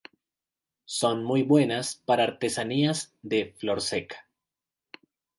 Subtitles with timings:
[0.89, 4.27] Son muy buenas para artesanías de "flor seca".